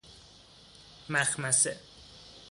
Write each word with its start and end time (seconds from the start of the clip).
مخمصه 1.09 1.77